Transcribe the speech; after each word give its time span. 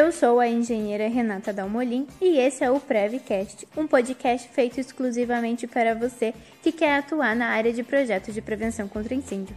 Eu 0.00 0.12
sou 0.12 0.38
a 0.38 0.46
engenheira 0.46 1.08
Renata 1.08 1.52
Dalmolin 1.52 2.06
e 2.20 2.38
esse 2.38 2.62
é 2.62 2.70
o 2.70 2.78
Prevcast, 2.78 3.66
um 3.76 3.84
podcast 3.84 4.48
feito 4.50 4.78
exclusivamente 4.78 5.66
para 5.66 5.92
você 5.92 6.32
que 6.62 6.70
quer 6.70 6.98
atuar 6.98 7.34
na 7.34 7.48
área 7.48 7.72
de 7.72 7.82
projetos 7.82 8.32
de 8.32 8.40
prevenção 8.40 8.86
contra 8.86 9.12
incêndio. 9.12 9.56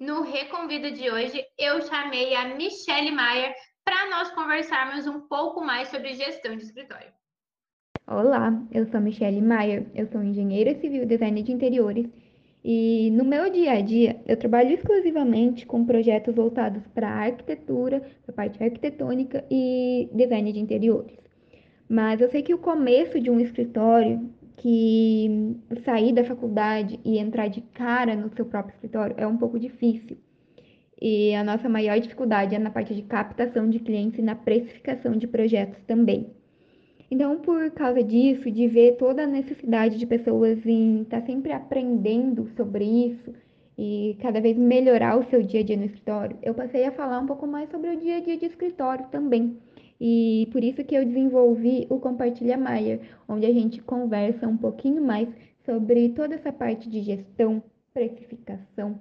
No 0.00 0.22
Reconvida 0.22 0.90
de 0.90 1.08
hoje, 1.08 1.40
eu 1.56 1.82
chamei 1.82 2.34
a 2.34 2.56
Michelle 2.56 3.12
Maier 3.12 3.54
para 3.84 4.10
nós 4.10 4.32
conversarmos 4.32 5.06
um 5.06 5.20
pouco 5.20 5.64
mais 5.64 5.86
sobre 5.86 6.12
gestão 6.14 6.56
de 6.56 6.64
escritório. 6.64 7.12
Olá, 8.08 8.60
eu 8.72 8.86
sou 8.86 8.98
a 8.98 9.00
Michelle 9.00 9.40
Maier, 9.40 9.86
eu 9.94 10.08
sou 10.08 10.20
engenheira 10.20 10.74
civil 10.80 11.04
e 11.04 11.06
designer 11.06 11.44
de 11.44 11.52
interiores 11.52 12.06
e 12.64 13.10
no 13.10 13.24
meu 13.24 13.50
dia 13.50 13.72
a 13.72 13.80
dia, 13.82 14.16
eu 14.26 14.38
trabalho 14.38 14.72
exclusivamente 14.72 15.66
com 15.66 15.84
projetos 15.84 16.34
voltados 16.34 16.82
para 16.94 17.10
arquitetura, 17.10 18.00
para 18.00 18.32
a 18.32 18.32
parte 18.32 18.62
arquitetônica 18.62 19.44
e 19.50 20.08
design 20.14 20.50
de 20.50 20.60
interiores. 20.60 21.18
Mas 21.86 22.22
eu 22.22 22.30
sei 22.30 22.42
que 22.42 22.54
o 22.54 22.58
começo 22.58 23.20
de 23.20 23.30
um 23.30 23.38
escritório, 23.38 24.30
que 24.56 25.56
sair 25.84 26.14
da 26.14 26.24
faculdade 26.24 26.98
e 27.04 27.18
entrar 27.18 27.48
de 27.48 27.60
cara 27.60 28.16
no 28.16 28.34
seu 28.34 28.46
próprio 28.46 28.74
escritório 28.74 29.14
é 29.18 29.26
um 29.26 29.36
pouco 29.36 29.58
difícil. 29.58 30.16
E 30.98 31.34
a 31.34 31.44
nossa 31.44 31.68
maior 31.68 32.00
dificuldade 32.00 32.54
é 32.54 32.58
na 32.58 32.70
parte 32.70 32.94
de 32.94 33.02
captação 33.02 33.68
de 33.68 33.78
clientes 33.78 34.18
e 34.18 34.22
na 34.22 34.34
precificação 34.34 35.12
de 35.12 35.26
projetos 35.26 35.82
também. 35.86 36.30
Então, 37.10 37.38
por 37.38 37.70
causa 37.70 38.02
disso, 38.02 38.50
de 38.50 38.66
ver 38.66 38.96
toda 38.96 39.24
a 39.24 39.26
necessidade 39.26 39.98
de 39.98 40.06
pessoas 40.06 40.64
em 40.66 41.02
estar 41.02 41.20
tá 41.20 41.26
sempre 41.26 41.52
aprendendo 41.52 42.48
sobre 42.56 42.84
isso 42.84 43.32
e 43.76 44.16
cada 44.20 44.40
vez 44.40 44.56
melhorar 44.56 45.18
o 45.18 45.24
seu 45.24 45.42
dia 45.42 45.60
a 45.60 45.64
dia 45.64 45.76
no 45.76 45.84
escritório, 45.84 46.38
eu 46.42 46.54
passei 46.54 46.84
a 46.84 46.92
falar 46.92 47.18
um 47.18 47.26
pouco 47.26 47.46
mais 47.46 47.70
sobre 47.70 47.90
o 47.90 47.96
dia 47.96 48.18
a 48.18 48.20
dia 48.20 48.36
de 48.36 48.46
escritório 48.46 49.06
também. 49.10 49.58
E 50.00 50.48
por 50.52 50.62
isso 50.62 50.84
que 50.84 50.94
eu 50.94 51.04
desenvolvi 51.04 51.86
o 51.90 51.98
Compartilha 51.98 52.56
Maier, 52.56 53.00
onde 53.28 53.46
a 53.46 53.52
gente 53.52 53.82
conversa 53.82 54.46
um 54.46 54.56
pouquinho 54.56 55.02
mais 55.02 55.28
sobre 55.64 56.10
toda 56.10 56.34
essa 56.34 56.52
parte 56.52 56.88
de 56.88 57.02
gestão, 57.02 57.62
precificação 57.92 58.98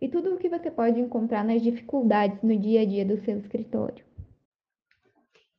e 0.00 0.08
tudo 0.08 0.34
o 0.34 0.38
que 0.38 0.48
você 0.48 0.70
pode 0.70 1.00
encontrar 1.00 1.44
nas 1.44 1.62
dificuldades 1.62 2.42
no 2.42 2.56
dia 2.58 2.82
a 2.82 2.84
dia 2.84 3.04
do 3.04 3.16
seu 3.24 3.38
escritório. 3.38 4.04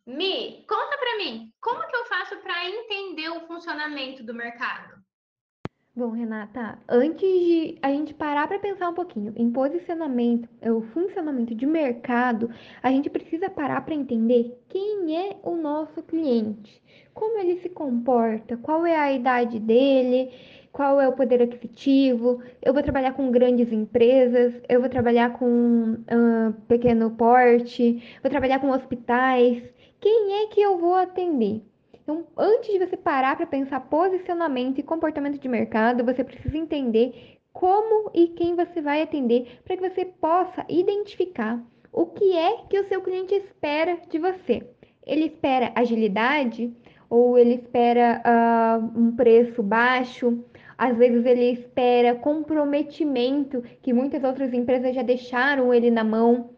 Mi, 0.08 0.64
conta 0.68 0.98
para 1.00 1.18
mim, 1.18 1.52
como 1.60 1.88
que 1.88 1.96
eu 1.96 2.06
faço 2.06 2.38
para 2.38 2.70
entender 2.70 3.28
o 3.30 3.48
funcionamento 3.48 4.24
do 4.24 4.36
mercado? 4.36 4.94
Bom, 5.96 6.12
Renata, 6.12 6.78
antes 6.88 7.28
de 7.28 7.80
a 7.82 7.90
gente 7.90 8.14
parar 8.14 8.48
para 8.48 8.60
pensar 8.60 8.90
um 8.90 8.94
pouquinho 8.94 9.34
em 9.36 9.50
posicionamento, 9.50 10.48
é 10.62 10.72
o 10.72 10.82
funcionamento 10.82 11.56
de 11.56 11.66
mercado, 11.66 12.52
a 12.84 12.92
gente 12.92 13.10
precisa 13.10 13.50
parar 13.50 13.82
para 13.82 13.96
entender 13.96 14.62
quem 14.68 15.18
é 15.18 15.38
o 15.42 15.56
nosso 15.56 16.04
cliente, 16.04 16.84
como 17.12 17.40
ele 17.40 17.60
se 17.62 17.70
comporta, 17.70 18.58
qual 18.58 18.86
é 18.86 18.96
a 18.96 19.12
idade 19.12 19.60
dele, 19.60 20.32
qual 20.72 21.02
é 21.02 21.08
o 21.08 21.14
poder 21.14 21.42
aquisitivo. 21.42 22.44
Eu 22.62 22.74
vou 22.74 22.84
trabalhar 22.84 23.14
com 23.14 23.32
grandes 23.32 23.72
empresas, 23.72 24.54
eu 24.70 24.82
vou 24.82 24.90
trabalhar 24.90 25.32
com 25.40 25.94
uh, 25.94 26.54
pequeno 26.68 27.10
porte, 27.12 28.04
vou 28.22 28.30
trabalhar 28.30 28.60
com 28.60 28.70
hospitais 28.70 29.64
quem 30.06 30.44
é 30.44 30.46
que 30.46 30.62
eu 30.62 30.78
vou 30.78 30.94
atender? 30.94 31.64
Então, 31.92 32.28
antes 32.38 32.72
de 32.72 32.78
você 32.78 32.96
parar 32.96 33.36
para 33.36 33.48
pensar 33.48 33.80
posicionamento 33.80 34.78
e 34.78 34.84
comportamento 34.84 35.40
de 35.40 35.48
mercado, 35.48 36.06
você 36.06 36.24
precisa 36.24 36.56
entender 36.56 37.40
como 37.52 38.12
e 38.14 38.28
quem 38.28 38.56
você 38.56 38.82
vai 38.82 39.02
atender 39.02 39.62
para 39.66 39.76
que 39.76 39.90
você 39.90 40.06
possa 40.06 40.64
identificar 40.70 41.60
o 41.92 42.06
que 42.06 42.38
é 42.38 42.58
que 42.70 42.80
o 42.80 42.88
seu 42.88 43.02
cliente 43.02 43.34
espera 43.34 43.98
de 44.08 44.20
você. 44.20 44.70
Ele 45.04 45.26
espera 45.26 45.72
agilidade 45.74 46.72
ou 47.10 47.36
ele 47.36 47.56
espera 47.56 48.22
uh, 48.24 49.00
um 49.00 49.16
preço 49.16 49.64
baixo? 49.64 50.46
Às 50.78 50.96
vezes 50.96 51.26
ele 51.26 51.50
espera 51.52 52.14
comprometimento, 52.14 53.64
que 53.82 53.92
muitas 53.92 54.24
outras 54.24 54.54
empresas 54.54 54.94
já 54.94 55.02
deixaram 55.02 55.74
ele 55.74 55.90
na 55.90 56.04
mão. 56.04 56.52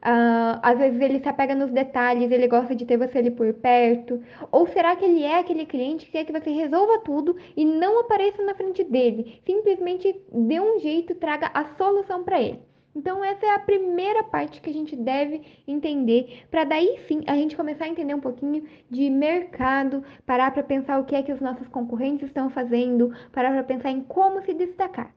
Uh, 0.00 0.56
às 0.62 0.78
vezes 0.78 0.98
ele 1.00 1.20
se 1.20 1.28
apega 1.28 1.54
nos 1.54 1.70
detalhes, 1.70 2.30
ele 2.30 2.48
gosta 2.48 2.74
de 2.74 2.86
ter 2.86 2.96
você 2.96 3.18
ali 3.18 3.30
por 3.30 3.52
perto. 3.54 4.22
Ou 4.50 4.66
será 4.66 4.96
que 4.96 5.04
ele 5.04 5.22
é 5.22 5.38
aquele 5.38 5.66
cliente 5.66 6.06
que 6.06 6.12
quer 6.12 6.24
que 6.24 6.32
você 6.32 6.50
resolva 6.50 7.00
tudo 7.00 7.36
e 7.56 7.64
não 7.64 8.00
apareça 8.00 8.42
na 8.42 8.54
frente 8.54 8.82
dele? 8.82 9.40
Simplesmente 9.44 10.18
dê 10.32 10.58
um 10.58 10.80
jeito, 10.80 11.14
traga 11.14 11.50
a 11.52 11.64
solução 11.76 12.24
para 12.24 12.40
ele. 12.40 12.60
Então, 12.94 13.22
essa 13.24 13.46
é 13.46 13.50
a 13.50 13.58
primeira 13.58 14.24
parte 14.24 14.60
que 14.60 14.68
a 14.68 14.72
gente 14.72 14.96
deve 14.96 15.42
entender, 15.66 16.44
para 16.50 16.64
daí 16.64 16.98
sim 17.06 17.22
a 17.26 17.36
gente 17.36 17.56
começar 17.56 17.84
a 17.84 17.88
entender 17.88 18.14
um 18.14 18.20
pouquinho 18.20 18.66
de 18.90 19.08
mercado, 19.08 20.02
parar 20.26 20.50
para 20.50 20.64
pensar 20.64 20.98
o 20.98 21.04
que 21.04 21.14
é 21.14 21.22
que 21.22 21.32
os 21.32 21.40
nossos 21.40 21.68
concorrentes 21.68 22.26
estão 22.26 22.50
fazendo, 22.50 23.14
parar 23.32 23.52
para 23.52 23.62
pensar 23.62 23.90
em 23.90 24.02
como 24.02 24.42
se 24.42 24.54
destacar. 24.54 25.14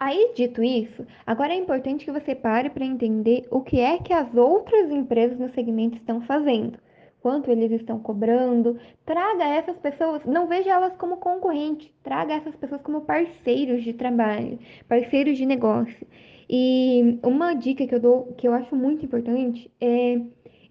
Aí, 0.00 0.32
dito 0.36 0.62
isso, 0.62 1.04
agora 1.26 1.52
é 1.52 1.56
importante 1.56 2.04
que 2.04 2.12
você 2.12 2.32
pare 2.32 2.70
para 2.70 2.84
entender 2.84 3.48
o 3.50 3.60
que 3.62 3.80
é 3.80 3.98
que 3.98 4.12
as 4.12 4.32
outras 4.32 4.92
empresas 4.92 5.36
no 5.38 5.52
segmento 5.52 5.96
estão 5.96 6.20
fazendo, 6.20 6.78
quanto 7.20 7.50
eles 7.50 7.72
estão 7.72 7.98
cobrando. 7.98 8.78
Traga 9.04 9.44
essas 9.44 9.76
pessoas, 9.78 10.24
não 10.24 10.46
veja 10.46 10.70
elas 10.70 10.96
como 10.96 11.16
concorrente, 11.16 11.92
traga 12.04 12.34
essas 12.34 12.54
pessoas 12.54 12.80
como 12.82 13.00
parceiros 13.00 13.82
de 13.82 13.92
trabalho, 13.92 14.60
parceiros 14.88 15.36
de 15.36 15.44
negócio. 15.44 16.06
E 16.48 17.18
uma 17.24 17.54
dica 17.54 17.84
que 17.84 17.94
eu 17.94 18.00
dou, 18.00 18.34
que 18.34 18.46
eu 18.46 18.54
acho 18.54 18.76
muito 18.76 19.04
importante, 19.04 19.68
é 19.80 20.20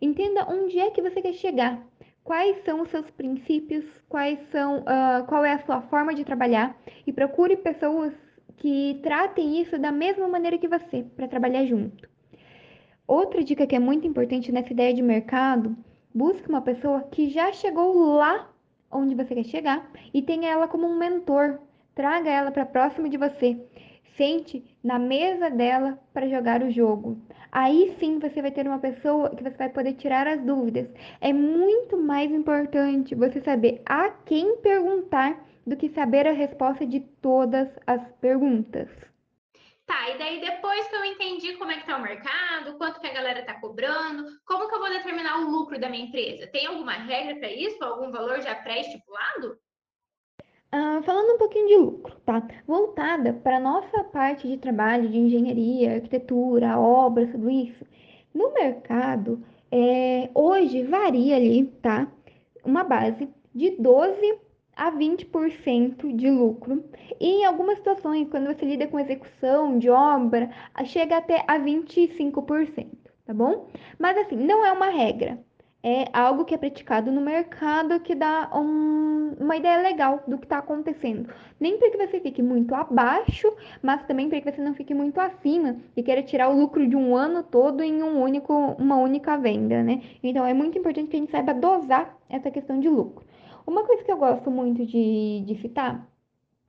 entenda 0.01 0.47
onde 0.49 0.79
é 0.79 0.89
que 0.89 1.01
você 1.01 1.21
quer 1.21 1.33
chegar. 1.33 1.85
Quais 2.23 2.63
são 2.63 2.81
os 2.81 2.89
seus 2.89 3.09
princípios? 3.11 3.85
Quais 4.07 4.39
são, 4.51 4.79
uh, 4.79 5.25
qual 5.27 5.43
é 5.43 5.53
a 5.53 5.65
sua 5.65 5.81
forma 5.81 6.15
de 6.15 6.23
trabalhar? 6.23 6.77
E 7.05 7.11
procure 7.11 7.57
pessoas 7.57 8.13
que 8.57 8.99
tratem 9.01 9.61
isso 9.61 9.77
da 9.77 9.91
mesma 9.91 10.27
maneira 10.27 10.57
que 10.57 10.67
você, 10.67 11.03
para 11.15 11.27
trabalhar 11.27 11.65
junto. 11.65 12.09
Outra 13.07 13.43
dica 13.43 13.65
que 13.65 13.75
é 13.75 13.79
muito 13.79 14.05
importante 14.05 14.51
nessa 14.51 14.73
ideia 14.73 14.93
de 14.93 15.01
mercado, 15.01 15.77
busque 16.13 16.49
uma 16.49 16.61
pessoa 16.61 17.03
que 17.03 17.29
já 17.29 17.53
chegou 17.53 18.15
lá 18.15 18.51
onde 18.91 19.15
você 19.15 19.35
quer 19.35 19.45
chegar 19.45 19.91
e 20.13 20.21
tenha 20.21 20.49
ela 20.49 20.67
como 20.67 20.87
um 20.87 20.97
mentor. 20.97 21.59
Traga 21.95 22.29
ela 22.29 22.51
para 22.51 22.65
próximo 22.65 23.07
de 23.07 23.17
você. 23.17 23.57
Sente 24.17 24.63
na 24.83 24.97
mesa 24.97 25.49
dela 25.49 25.99
para 26.11 26.27
jogar 26.27 26.63
o 26.63 26.71
jogo. 26.71 27.21
Aí 27.51 27.95
sim 27.99 28.17
você 28.17 28.41
vai 28.41 28.51
ter 28.51 28.67
uma 28.67 28.79
pessoa 28.79 29.29
que 29.29 29.43
você 29.43 29.55
vai 29.55 29.69
poder 29.69 29.93
tirar 29.93 30.27
as 30.27 30.41
dúvidas. 30.41 30.89
É 31.21 31.31
muito 31.31 31.95
mais 31.97 32.31
importante 32.31 33.13
você 33.13 33.39
saber 33.41 33.81
a 33.85 34.09
quem 34.09 34.57
perguntar 34.57 35.45
do 35.65 35.77
que 35.77 35.89
saber 35.89 36.27
a 36.27 36.31
resposta 36.31 36.85
de 36.85 36.99
todas 36.99 37.69
as 37.85 38.01
perguntas. 38.19 38.89
Tá, 39.85 40.09
e 40.09 40.17
daí 40.17 40.41
depois 40.41 40.87
que 40.87 40.95
eu 40.95 41.05
entendi 41.05 41.53
como 41.53 41.71
é 41.71 41.77
que 41.77 41.85
tá 41.85 41.95
o 41.95 42.01
mercado, 42.01 42.77
quanto 42.77 42.99
que 42.99 43.07
a 43.07 43.13
galera 43.13 43.45
tá 43.45 43.53
cobrando, 43.59 44.25
como 44.45 44.67
que 44.67 44.75
eu 44.75 44.79
vou 44.79 44.89
determinar 44.89 45.39
o 45.39 45.49
lucro 45.49 45.79
da 45.79 45.89
minha 45.89 46.05
empresa? 46.05 46.47
Tem 46.47 46.65
alguma 46.65 46.93
regra 46.93 47.37
para 47.37 47.51
isso? 47.51 47.81
Algum 47.83 48.11
valor 48.11 48.41
já 48.41 48.55
pré-estipulado? 48.55 49.57
Uh, 50.73 51.01
falando 51.03 51.35
um 51.35 51.37
pouquinho 51.37 51.67
de 51.67 51.75
lucro, 51.77 52.15
tá? 52.25 52.45
Voltada 52.67 53.31
para 53.33 53.59
nossa 53.59 54.03
parte 54.03 54.47
de 54.47 54.57
trabalho 54.57 55.07
de 55.09 55.17
engenharia, 55.17 55.95
arquitetura, 55.95 56.77
obra, 56.77 57.25
tudo 57.27 57.49
isso. 57.49 57.85
No 58.33 58.53
mercado, 58.53 59.41
é, 59.71 60.29
hoje 60.33 60.83
varia 60.83 61.37
ali, 61.37 61.65
tá? 61.81 62.11
Uma 62.65 62.83
base 62.83 63.29
de 63.55 63.71
12 63.71 64.39
a 64.75 64.91
20% 64.91 66.13
de 66.15 66.29
lucro. 66.29 66.83
E 67.19 67.41
em 67.41 67.45
algumas 67.45 67.77
situações, 67.77 68.27
quando 68.29 68.47
você 68.47 68.65
lida 68.65 68.87
com 68.87 68.99
execução 68.99 69.79
de 69.79 69.89
obra, 69.89 70.51
chega 70.85 71.17
até 71.17 71.45
a 71.47 71.57
25%, 71.57 72.87
tá 73.25 73.33
bom? 73.33 73.69
Mas 73.97 74.17
assim, 74.17 74.35
não 74.35 74.65
é 74.65 74.71
uma 74.71 74.89
regra. 74.89 75.39
É 75.89 76.09
algo 76.11 76.43
que 76.43 76.53
é 76.53 76.57
praticado 76.57 77.09
no 77.13 77.21
mercado 77.21 77.97
que 78.01 78.13
dá 78.13 78.49
um, 78.53 79.37
uma 79.39 79.55
ideia 79.55 79.81
legal 79.81 80.21
do 80.27 80.37
que 80.37 80.43
está 80.43 80.57
acontecendo. 80.57 81.29
Nem 81.57 81.77
para 81.77 81.89
que 81.89 81.95
você 81.95 82.19
fique 82.19 82.43
muito 82.43 82.75
abaixo, 82.75 83.47
mas 83.81 84.03
também 84.05 84.27
para 84.27 84.41
que 84.41 84.51
você 84.51 84.61
não 84.61 84.73
fique 84.73 84.93
muito 84.93 85.17
acima 85.17 85.77
e 85.95 86.03
queira 86.03 86.21
tirar 86.21 86.49
o 86.49 86.59
lucro 86.59 86.85
de 86.85 86.97
um 86.97 87.15
ano 87.15 87.41
todo 87.41 87.81
em 87.81 88.03
um 88.03 88.21
único, 88.21 88.53
uma 88.77 88.97
única 88.97 89.37
venda, 89.37 89.81
né? 89.81 90.01
Então 90.21 90.45
é 90.45 90.53
muito 90.53 90.77
importante 90.77 91.07
que 91.07 91.15
a 91.15 91.19
gente 91.21 91.31
saiba 91.31 91.53
dosar 91.53 92.17
essa 92.29 92.51
questão 92.51 92.81
de 92.81 92.89
lucro. 92.89 93.25
Uma 93.65 93.85
coisa 93.85 94.03
que 94.03 94.11
eu 94.11 94.17
gosto 94.17 94.51
muito 94.51 94.85
de, 94.85 95.41
de 95.45 95.55
citar 95.61 96.05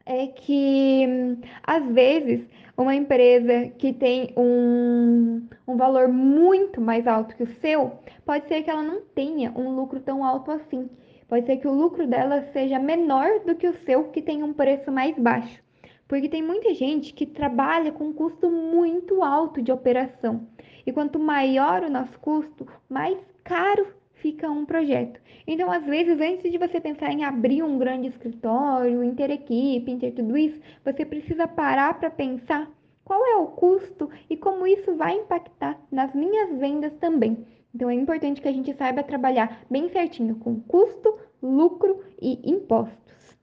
é 0.08 0.26
que, 0.26 1.36
às 1.62 1.86
vezes, 1.92 2.48
uma 2.74 2.94
empresa 2.94 3.68
que 3.76 3.92
tem 3.92 4.32
um, 4.34 5.46
um 5.66 5.76
valor 5.76 6.08
muito 6.08 6.80
mais 6.80 7.06
alto 7.06 7.36
que 7.36 7.42
o 7.42 7.60
seu, 7.60 7.92
pode 8.24 8.48
ser 8.48 8.62
que 8.62 8.70
ela 8.70 8.82
não 8.82 9.02
tenha 9.14 9.52
um 9.54 9.76
lucro 9.76 10.00
tão 10.00 10.24
alto 10.24 10.50
assim. 10.50 10.88
Pode 11.28 11.44
ser 11.44 11.58
que 11.58 11.68
o 11.68 11.74
lucro 11.74 12.06
dela 12.06 12.40
seja 12.54 12.78
menor 12.78 13.40
do 13.40 13.54
que 13.54 13.68
o 13.68 13.74
seu, 13.84 14.04
que 14.04 14.22
tem 14.22 14.42
um 14.42 14.54
preço 14.54 14.90
mais 14.90 15.14
baixo. 15.18 15.62
Porque 16.08 16.26
tem 16.26 16.42
muita 16.42 16.72
gente 16.72 17.12
que 17.12 17.26
trabalha 17.26 17.92
com 17.92 18.04
um 18.04 18.12
custo 18.14 18.50
muito 18.50 19.22
alto 19.22 19.60
de 19.60 19.70
operação. 19.70 20.48
E 20.86 20.90
quanto 20.90 21.18
maior 21.18 21.82
o 21.82 21.90
nosso 21.90 22.18
custo, 22.18 22.66
mais 22.88 23.18
caro 23.44 23.86
fica 24.20 24.50
um 24.50 24.64
projeto. 24.64 25.20
Então, 25.46 25.70
às 25.70 25.84
vezes, 25.84 26.20
antes 26.20 26.50
de 26.50 26.58
você 26.58 26.80
pensar 26.80 27.10
em 27.10 27.24
abrir 27.24 27.62
um 27.62 27.78
grande 27.78 28.08
escritório, 28.08 29.02
em 29.02 29.14
ter 29.14 29.30
equipe, 29.30 29.90
em 29.90 29.98
ter 29.98 30.12
tudo 30.12 30.36
isso, 30.36 30.60
você 30.84 31.04
precisa 31.04 31.48
parar 31.48 31.98
para 31.98 32.10
pensar 32.10 32.70
qual 33.04 33.24
é 33.26 33.36
o 33.36 33.46
custo 33.46 34.10
e 34.28 34.36
como 34.36 34.66
isso 34.66 34.94
vai 34.96 35.14
impactar 35.14 35.80
nas 35.90 36.14
minhas 36.14 36.58
vendas 36.58 36.92
também. 36.96 37.46
Então, 37.74 37.88
é 37.88 37.94
importante 37.94 38.40
que 38.40 38.48
a 38.48 38.52
gente 38.52 38.74
saiba 38.74 39.02
trabalhar 39.02 39.62
bem 39.70 39.88
certinho 39.88 40.36
com 40.36 40.60
custo, 40.60 41.18
lucro 41.42 42.04
e 42.20 42.50
impostos. 42.50 43.36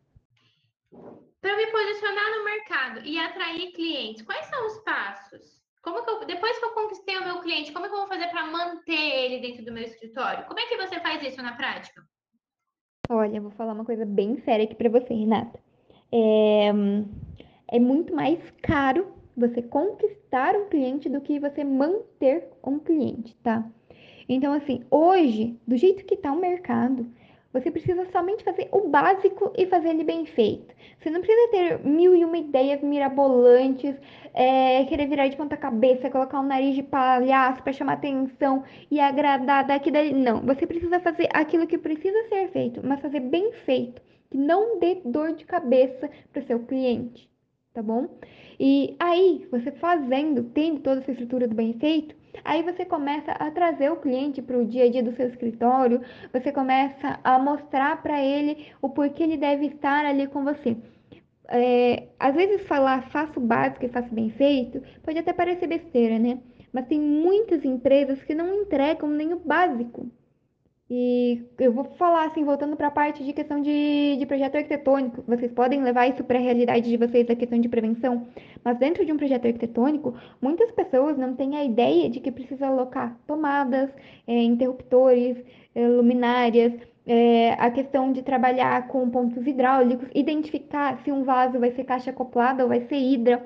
Para 1.41 1.57
me 1.57 1.67
posicionar 1.67 2.37
no 2.37 2.43
mercado 2.43 3.01
e 3.03 3.19
atrair 3.19 3.71
clientes, 3.71 4.23
quais 4.23 4.45
são 4.47 4.65
os 4.65 4.77
passos? 4.79 5.54
Como 5.85 6.03
que 6.03 6.09
eu, 6.09 6.25
depois 6.25 6.57
que 6.57 6.65
eu 6.65 6.71
conquistei 6.71 7.15
o 7.15 7.23
meu 7.23 7.41
cliente, 7.41 7.71
como 7.71 7.85
é 7.85 7.89
que 7.89 7.93
eu 7.93 7.99
vou 7.99 8.07
fazer 8.07 8.27
para 8.29 8.47
manter 8.47 8.91
ele 8.91 9.39
dentro 9.39 9.63
do 9.63 9.71
meu 9.71 9.83
escritório? 9.83 10.43
Como 10.47 10.59
é 10.59 10.65
que 10.65 10.77
você 10.77 10.99
faz 10.99 11.21
isso 11.21 11.43
na 11.43 11.55
prática? 11.55 12.03
Olha, 13.07 13.39
vou 13.39 13.51
falar 13.51 13.73
uma 13.73 13.85
coisa 13.85 14.03
bem 14.03 14.35
séria 14.39 14.65
aqui 14.65 14.73
para 14.73 14.89
você, 14.89 15.13
Renata. 15.13 15.59
É, 16.11 16.71
é 17.67 17.79
muito 17.79 18.15
mais 18.15 18.39
caro 18.63 19.13
você 19.37 19.61
conquistar 19.61 20.55
um 20.55 20.69
cliente 20.69 21.07
do 21.07 21.21
que 21.21 21.39
você 21.39 21.63
manter 21.63 22.49
um 22.63 22.79
cliente, 22.79 23.35
tá? 23.43 23.63
Então, 24.27 24.53
assim, 24.53 24.83
hoje, 24.89 25.55
do 25.67 25.77
jeito 25.77 26.03
que 26.03 26.17
tá 26.17 26.31
o 26.31 26.39
mercado, 26.39 27.05
você 27.55 27.71
precisa 27.71 28.05
somente 28.11 28.43
fazer 28.43 28.67
o 28.69 28.89
básico 28.89 29.53
e 29.57 29.65
fazer 29.65 29.91
ele 29.91 30.03
bem 30.03 30.25
feito. 30.25 30.75
Você 30.99 31.09
não 31.09 31.21
precisa 31.21 31.51
ter 31.51 31.79
mil 31.85 32.13
e 32.13 32.25
uma 32.25 32.37
ideias 32.37 32.81
mirabolantes, 32.81 33.95
é, 34.33 34.83
querer 34.83 35.07
virar 35.07 35.29
de 35.29 35.37
ponta 35.37 35.55
cabeça, 35.55 36.09
colocar 36.09 36.41
um 36.41 36.45
nariz 36.45 36.75
de 36.75 36.83
palhaço 36.83 37.63
para 37.63 37.71
chamar 37.71 37.93
atenção 37.93 38.61
e 38.91 38.99
agradar 38.99 39.65
daqui 39.65 39.89
dali. 39.89 40.13
Não, 40.13 40.41
você 40.41 40.67
precisa 40.67 40.99
fazer 40.99 41.29
aquilo 41.31 41.65
que 41.65 41.77
precisa 41.77 42.27
ser 42.27 42.49
feito, 42.49 42.85
mas 42.85 42.99
fazer 42.99 43.21
bem 43.21 43.53
feito, 43.65 44.01
que 44.29 44.37
não 44.37 44.77
dê 44.77 45.01
dor 45.05 45.31
de 45.31 45.45
cabeça 45.45 46.09
para 46.33 46.41
o 46.41 46.45
seu 46.45 46.59
cliente, 46.59 47.29
tá 47.75 47.83
bom? 47.83 48.07
E 48.57 48.95
aí, 48.97 49.45
você 49.51 49.71
fazendo, 49.73 50.43
tendo 50.45 50.79
toda 50.79 51.01
essa 51.01 51.11
estrutura 51.11 51.47
do 51.47 51.53
bem 51.53 51.73
feito, 51.73 52.15
Aí 52.43 52.63
você 52.63 52.83
começa 52.83 53.31
a 53.31 53.49
trazer 53.49 53.89
o 53.91 53.95
cliente 53.95 54.41
para 54.41 54.57
o 54.57 54.65
dia 54.65 54.83
a 54.83 54.91
dia 54.91 55.01
do 55.01 55.15
seu 55.15 55.27
escritório, 55.27 56.01
você 56.33 56.51
começa 56.51 57.17
a 57.23 57.39
mostrar 57.39 58.01
para 58.03 58.21
ele 58.21 58.67
o 58.81 58.89
porquê 58.89 59.23
ele 59.23 59.37
deve 59.37 59.67
estar 59.67 60.05
ali 60.05 60.27
com 60.27 60.43
você. 60.43 60.75
É, 61.47 62.09
às 62.19 62.35
vezes 62.35 62.67
falar 62.67 63.09
faço 63.09 63.39
básico 63.39 63.85
e 63.85 63.89
faço 63.89 64.13
bem 64.13 64.31
feito 64.31 64.81
pode 65.03 65.17
até 65.19 65.31
parecer 65.31 65.67
besteira, 65.67 66.19
né? 66.19 66.39
Mas 66.73 66.87
tem 66.87 66.99
muitas 66.99 67.63
empresas 67.63 68.21
que 68.23 68.35
não 68.35 68.53
entregam 68.53 69.09
nem 69.09 69.31
o 69.31 69.39
básico. 69.39 70.09
E 70.87 71.43
eu 71.57 71.73
vou 71.73 71.85
falar 71.97 72.27
assim, 72.27 72.43
voltando 72.43 72.75
para 72.75 72.87
a 72.87 72.91
parte 72.91 73.23
de 73.23 73.33
questão 73.33 73.59
de, 73.59 74.17
de 74.17 74.25
projeto 74.27 74.55
arquitetônico, 74.55 75.23
vocês 75.27 75.51
podem 75.51 75.81
levar 75.81 76.07
isso 76.07 76.23
para 76.23 76.37
a 76.37 76.41
realidade 76.41 76.87
de 76.87 76.95
vocês, 76.95 77.27
a 77.27 77.35
questão 77.35 77.59
de 77.59 77.67
prevenção, 77.67 78.27
mas 78.63 78.77
dentro 78.77 79.03
de 79.03 79.11
um 79.11 79.17
projeto 79.17 79.47
arquitetônico, 79.47 80.13
muitas 80.39 80.71
pessoas 80.71 81.17
não 81.17 81.35
têm 81.35 81.55
a 81.55 81.63
ideia 81.65 82.07
de 82.07 82.19
que 82.19 82.31
precisa 82.31 82.67
alocar 82.67 83.17
tomadas, 83.25 83.89
é, 84.27 84.43
interruptores, 84.43 85.43
é, 85.73 85.87
luminárias, 85.87 86.73
é, 87.07 87.53
a 87.53 87.71
questão 87.71 88.11
de 88.11 88.21
trabalhar 88.21 88.87
com 88.87 89.09
pontos 89.09 89.45
hidráulicos, 89.45 90.07
identificar 90.13 90.99
se 91.03 91.11
um 91.11 91.23
vaso 91.23 91.59
vai 91.59 91.71
ser 91.71 91.83
caixa 91.83 92.11
acoplada 92.11 92.61
ou 92.61 92.69
vai 92.69 92.81
ser 92.81 92.97
hidra. 92.97 93.43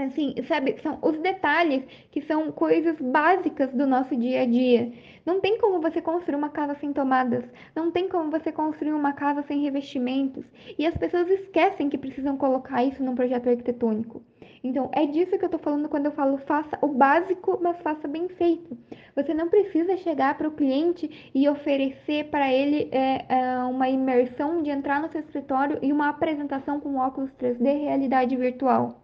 Assim, 0.00 0.34
sabe, 0.48 0.78
são 0.82 0.98
os 1.02 1.18
detalhes 1.18 1.84
que 2.10 2.22
são 2.22 2.50
coisas 2.50 2.98
básicas 2.98 3.70
do 3.70 3.86
nosso 3.86 4.16
dia 4.16 4.42
a 4.42 4.46
dia. 4.46 4.90
Não 5.26 5.40
tem 5.40 5.58
como 5.58 5.78
você 5.78 6.00
construir 6.00 6.36
uma 6.36 6.48
casa 6.48 6.74
sem 6.76 6.90
tomadas, 6.90 7.44
não 7.76 7.90
tem 7.90 8.08
como 8.08 8.30
você 8.30 8.50
construir 8.50 8.92
uma 8.92 9.12
casa 9.12 9.42
sem 9.42 9.60
revestimentos. 9.60 10.46
E 10.78 10.86
as 10.86 10.96
pessoas 10.96 11.28
esquecem 11.28 11.90
que 11.90 11.98
precisam 11.98 12.38
colocar 12.38 12.82
isso 12.82 13.02
num 13.02 13.14
projeto 13.14 13.50
arquitetônico. 13.50 14.22
Então, 14.64 14.90
é 14.94 15.04
disso 15.04 15.38
que 15.38 15.44
eu 15.44 15.50
tô 15.50 15.58
falando 15.58 15.88
quando 15.88 16.06
eu 16.06 16.12
falo 16.12 16.38
faça 16.38 16.78
o 16.80 16.88
básico, 16.88 17.58
mas 17.60 17.80
faça 17.82 18.08
bem 18.08 18.26
feito. 18.28 18.76
Você 19.14 19.34
não 19.34 19.48
precisa 19.50 19.98
chegar 19.98 20.36
para 20.38 20.48
o 20.48 20.52
cliente 20.52 21.30
e 21.34 21.46
oferecer 21.46 22.30
para 22.30 22.50
ele 22.50 22.88
é, 22.90 23.26
é, 23.28 23.58
uma 23.58 23.88
imersão 23.88 24.62
de 24.62 24.70
entrar 24.70 25.02
no 25.02 25.10
seu 25.10 25.20
escritório 25.20 25.78
e 25.82 25.92
uma 25.92 26.08
apresentação 26.08 26.80
com 26.80 26.96
óculos 26.96 27.30
3D 27.32 27.82
realidade 27.82 28.34
virtual. 28.36 28.99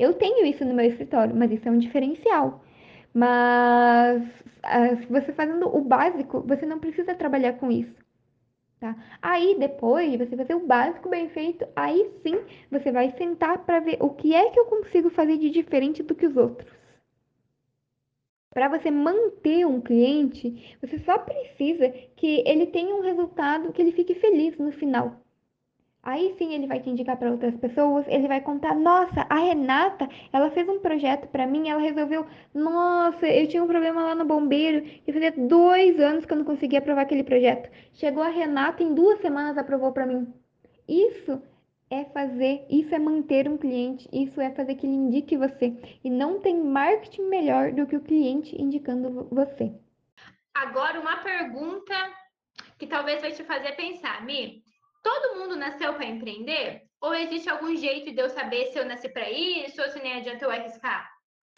Eu 0.00 0.14
tenho 0.14 0.46
isso 0.46 0.64
no 0.64 0.72
meu 0.72 0.86
escritório, 0.86 1.36
mas 1.36 1.52
isso 1.52 1.68
é 1.68 1.70
um 1.70 1.78
diferencial. 1.78 2.64
Mas 3.12 4.22
ah, 4.62 4.96
se 4.96 5.06
você 5.06 5.30
fazendo 5.32 5.68
o 5.68 5.82
básico, 5.82 6.40
você 6.40 6.64
não 6.64 6.78
precisa 6.78 7.14
trabalhar 7.14 7.54
com 7.54 7.70
isso. 7.70 7.94
Tá? 8.80 8.96
Aí 9.20 9.56
depois 9.58 10.10
de 10.10 10.16
você 10.16 10.34
fazer 10.34 10.54
o 10.54 10.66
básico 10.66 11.10
bem 11.10 11.28
feito, 11.28 11.66
aí 11.76 12.10
sim 12.22 12.40
você 12.70 12.90
vai 12.90 13.10
sentar 13.18 13.58
para 13.66 13.80
ver 13.80 13.98
o 14.00 14.08
que 14.08 14.34
é 14.34 14.48
que 14.50 14.58
eu 14.58 14.64
consigo 14.66 15.10
fazer 15.10 15.36
de 15.36 15.50
diferente 15.50 16.02
do 16.02 16.14
que 16.14 16.26
os 16.26 16.34
outros. 16.34 16.72
Para 18.54 18.68
você 18.68 18.90
manter 18.90 19.66
um 19.66 19.82
cliente, 19.82 20.76
você 20.80 20.98
só 21.00 21.18
precisa 21.18 21.90
que 22.16 22.42
ele 22.46 22.66
tenha 22.68 22.94
um 22.96 23.02
resultado 23.02 23.70
que 23.72 23.82
ele 23.82 23.92
fique 23.92 24.14
feliz 24.14 24.56
no 24.56 24.72
final. 24.72 25.20
Aí 26.02 26.34
sim 26.38 26.54
ele 26.54 26.66
vai 26.66 26.80
te 26.80 26.88
indicar 26.88 27.18
para 27.18 27.30
outras 27.30 27.54
pessoas, 27.56 28.06
ele 28.08 28.26
vai 28.26 28.40
contar, 28.40 28.74
nossa, 28.74 29.26
a 29.28 29.34
Renata, 29.34 30.08
ela 30.32 30.50
fez 30.50 30.66
um 30.66 30.78
projeto 30.78 31.28
para 31.28 31.46
mim, 31.46 31.68
ela 31.68 31.80
resolveu, 31.80 32.26
nossa, 32.54 33.26
eu 33.26 33.46
tinha 33.46 33.62
um 33.62 33.66
problema 33.66 34.02
lá 34.02 34.14
no 34.14 34.24
bombeiro 34.24 34.86
e 35.06 35.12
fazia 35.12 35.30
dois 35.32 36.00
anos 36.00 36.24
que 36.24 36.32
eu 36.32 36.38
não 36.38 36.44
conseguia 36.44 36.78
aprovar 36.78 37.02
aquele 37.02 37.22
projeto. 37.22 37.70
Chegou 37.92 38.22
a 38.22 38.28
Renata 38.28 38.82
em 38.82 38.94
duas 38.94 39.20
semanas 39.20 39.58
aprovou 39.58 39.92
para 39.92 40.06
mim. 40.06 40.32
Isso 40.88 41.42
é 41.90 42.06
fazer, 42.06 42.64
isso 42.70 42.94
é 42.94 42.98
manter 42.98 43.46
um 43.46 43.58
cliente, 43.58 44.08
isso 44.10 44.40
é 44.40 44.50
fazer 44.52 44.76
que 44.76 44.86
ele 44.86 44.94
indique 44.94 45.36
você. 45.36 45.76
E 46.02 46.08
não 46.08 46.40
tem 46.40 46.64
marketing 46.64 47.28
melhor 47.28 47.72
do 47.72 47.86
que 47.86 47.96
o 47.96 48.00
cliente 48.00 48.60
indicando 48.60 49.28
você. 49.30 49.70
Agora 50.54 50.98
uma 50.98 51.18
pergunta 51.18 51.94
que 52.78 52.86
talvez 52.86 53.20
vai 53.20 53.32
te 53.32 53.44
fazer 53.44 53.72
pensar, 53.72 54.24
Mi 54.24 54.62
todo 55.02 55.38
mundo 55.38 55.56
nasceu 55.56 55.94
para 55.94 56.06
empreender? 56.06 56.82
Ou 57.00 57.14
existe 57.14 57.48
algum 57.48 57.74
jeito 57.76 58.12
de 58.12 58.20
eu 58.20 58.28
saber 58.28 58.66
se 58.66 58.78
eu 58.78 58.84
nasci 58.84 59.08
para 59.08 59.30
isso 59.30 59.80
ou 59.80 59.88
se 59.88 60.02
nem 60.02 60.14
adianta 60.14 60.44
eu 60.44 60.50
arriscar? 60.50 61.10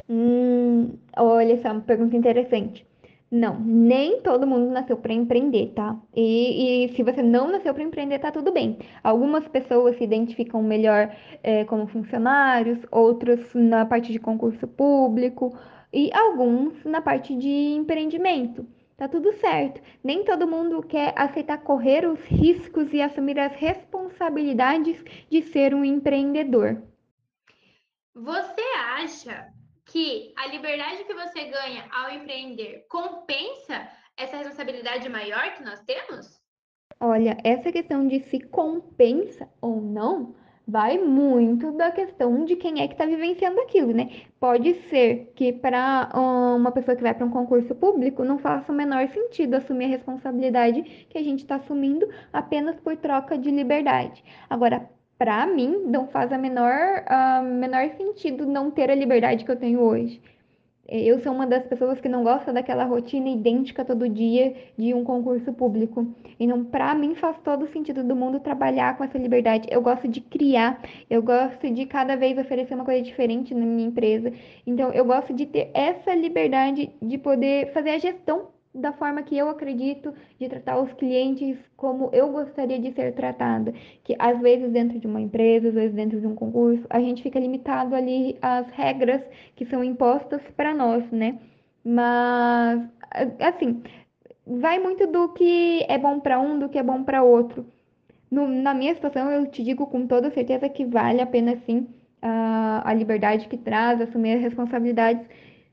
Hum, 0.09 0.99
olha, 1.17 1.55
essa 1.55 1.69
é 1.69 1.73
uma 1.73 1.81
pergunta 1.81 2.17
interessante. 2.17 2.87
Não, 3.31 3.59
nem 3.59 4.21
todo 4.21 4.47
mundo 4.47 4.71
nasceu 4.71 4.97
para 4.99 5.15
empreender, 5.15 5.73
tá? 5.75 5.99
E, 6.15 6.85
e, 6.85 6.89
se 6.95 7.03
você 7.03 7.23
não 7.23 7.51
nasceu 7.51 7.73
para 7.73 7.83
empreender, 7.83 8.19
tá 8.19 8.31
tudo 8.31 8.53
bem. 8.53 8.79
Algumas 9.03 9.49
pessoas 9.49 9.97
se 9.97 10.05
identificam 10.05 10.63
melhor 10.63 11.17
é, 11.43 11.65
como 11.65 11.87
funcionários, 11.87 12.79
outros 12.91 13.41
na 13.55 13.87
parte 13.87 14.13
de 14.13 14.19
concurso 14.19 14.69
público 14.69 15.57
e 15.91 16.11
alguns 16.13 16.85
na 16.85 17.01
parte 17.01 17.35
de 17.35 17.49
empreendimento. 17.49 18.67
Tá 18.97 19.09
tudo 19.09 19.33
certo. 19.33 19.81
Nem 20.03 20.25
todo 20.25 20.47
mundo 20.47 20.83
quer 20.83 21.13
aceitar 21.17 21.59
correr 21.59 22.07
os 22.07 22.21
riscos 22.21 22.93
e 22.93 23.01
assumir 23.01 23.39
as 23.39 23.55
responsabilidades 23.55 25.03
de 25.31 25.43
ser 25.43 25.75
um 25.75 25.85
empreendedor. 25.85 26.83
Você 28.15 28.63
acha 28.77 29.53
que 29.87 30.33
a 30.37 30.47
liberdade 30.47 31.05
que 31.05 31.15
você 31.15 31.45
ganha 31.45 31.89
ao 31.91 32.11
empreender 32.11 32.87
compensa 32.89 33.89
essa 34.17 34.37
responsabilidade 34.37 35.09
maior 35.09 35.55
que 35.55 35.65
nós 35.65 35.81
temos? 35.83 36.41
Olha, 37.01 37.37
essa 37.43 37.73
questão 37.73 38.07
de 38.07 38.21
se 38.21 38.39
compensa 38.39 39.49
ou 39.61 39.81
não 39.81 40.35
vai 40.67 40.99
muito 40.99 41.73
da 41.73 41.91
questão 41.91 42.45
de 42.45 42.57
quem 42.57 42.81
é 42.81 42.87
que 42.87 42.95
está 42.95 43.05
vivenciando 43.05 43.61
aquilo, 43.61 43.93
né? 43.93 44.11
Pode 44.39 44.75
ser 44.89 45.33
que 45.35 45.53
para 45.53 46.11
uma 46.15 46.71
pessoa 46.73 46.97
que 46.97 47.03
vai 47.03 47.15
para 47.15 47.27
um 47.27 47.31
concurso 47.31 47.75
público 47.75 48.25
não 48.25 48.39
faça 48.39 48.73
o 48.73 48.75
menor 48.75 49.09
sentido 49.09 49.55
assumir 49.55 49.87
a 49.87 49.89
responsabilidade 49.89 51.07
que 51.09 51.19
a 51.19 51.23
gente 51.23 51.41
está 51.41 51.57
assumindo 51.57 52.09
apenas 52.33 52.79
por 52.81 52.97
troca 52.97 53.37
de 53.37 53.51
liberdade. 53.51 54.23
Agora, 54.49 54.89
para 55.19 55.47
mim, 55.47 55.85
não 55.87 56.09
faz 56.09 56.33
a 56.33 56.39
menor, 56.39 57.05
a 57.07 57.43
menor 57.43 57.89
sentido 57.97 58.45
não 58.45 58.71
ter 58.71 58.91
a 58.91 58.95
liberdade 58.95 59.45
que 59.45 59.51
eu 59.51 59.57
tenho 59.57 59.81
hoje. 59.81 60.21
Eu 60.95 61.19
sou 61.21 61.33
uma 61.33 61.47
das 61.47 61.65
pessoas 61.65 61.99
que 62.03 62.09
não 62.09 62.23
gosta 62.23 62.53
daquela 62.53 62.85
rotina 62.85 63.31
idêntica 63.31 63.83
todo 63.83 64.07
dia 64.11 64.55
de 64.77 64.93
um 64.93 65.03
concurso 65.03 65.51
público. 65.51 66.07
Então, 66.39 66.63
para 66.65 66.95
mim, 66.95 67.15
faz 67.15 67.39
todo 67.43 67.67
sentido 67.69 68.05
do 68.05 68.15
mundo 68.15 68.39
trabalhar 68.39 68.99
com 68.99 69.03
essa 69.03 69.17
liberdade. 69.17 69.67
Eu 69.71 69.81
gosto 69.81 70.07
de 70.07 70.21
criar, 70.21 70.83
eu 71.09 71.23
gosto 71.23 71.71
de 71.71 71.87
cada 71.87 72.15
vez 72.15 72.37
oferecer 72.37 72.75
uma 72.75 72.85
coisa 72.85 73.01
diferente 73.01 73.55
na 73.55 73.65
minha 73.65 73.89
empresa. 73.89 74.35
Então, 74.67 74.91
eu 74.93 75.07
gosto 75.07 75.33
de 75.33 75.47
ter 75.47 75.71
essa 75.73 76.15
liberdade 76.15 76.91
de 77.01 77.17
poder 77.17 77.73
fazer 77.73 77.91
a 77.93 77.99
gestão 77.99 78.49
da 78.75 78.93
forma 78.93 79.23
que 79.23 79.37
eu 79.37 79.49
acredito 79.49 80.15
de 80.39 80.49
tratar 80.49 80.81
os 80.81 80.93
clientes 80.95 81.59
como 81.77 82.09
eu 82.13 82.31
gostaria 82.31 82.79
de 82.79 82.93
ser 82.93 83.13
tratada. 83.15 83.73
Que 84.05 84.17
às 84.19 84.41
vezes 84.41 84.71
dentro 84.71 84.99
de 84.99 85.07
uma 85.07 85.21
empresa, 85.21 85.69
às 85.69 85.75
vezes 85.75 85.95
dentro 85.95 86.21
de 86.21 86.27
um 86.27 86.35
concurso, 86.35 86.85
a 86.89 87.01
gente 87.01 87.23
fica 87.23 87.39
limitado 87.39 87.95
ali 87.95 88.39
às 88.41 88.69
regras 88.71 89.23
que 89.57 89.67
são 89.67 89.85
impostas 89.85 90.41
para 90.57 90.75
nós, 90.75 91.11
né? 91.11 91.39
Mas, 91.85 92.89
assim, 93.41 93.83
vai 94.47 94.79
muito 94.79 95.07
do 95.07 95.29
que 95.31 95.85
é 95.89 95.99
bom 95.99 96.21
para 96.21 96.41
um, 96.41 96.59
do 96.59 96.69
que 96.69 96.79
é 96.79 96.83
bom 96.83 97.03
para 97.05 97.23
outro. 97.23 97.67
No, 98.31 98.49
na 98.49 98.73
minha 98.75 98.95
situação, 98.95 99.31
eu 99.31 99.47
te 99.51 99.63
digo 99.63 99.87
com 99.87 100.07
toda 100.07 100.31
certeza 100.31 100.69
que 100.69 100.87
vale 100.87 101.21
a 101.21 101.27
pena 101.27 101.57
sim 101.67 101.89
a, 102.23 102.89
a 102.89 102.95
liberdade 102.95 103.49
que 103.49 103.59
traz, 103.59 104.01
assumir 104.01 104.35
as 104.37 104.43
responsabilidades. 104.43 105.27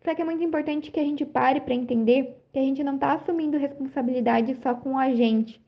Só 0.09 0.15
que 0.15 0.23
é 0.23 0.25
muito 0.25 0.43
importante 0.43 0.89
que 0.89 0.99
a 0.99 1.03
gente 1.03 1.23
pare 1.23 1.61
para 1.61 1.75
entender 1.75 2.35
que 2.51 2.57
a 2.57 2.63
gente 2.63 2.83
não 2.83 2.95
está 2.95 3.13
assumindo 3.13 3.59
responsabilidade 3.59 4.57
só 4.63 4.73
com 4.73 4.97
a 4.97 5.13
gente. 5.13 5.61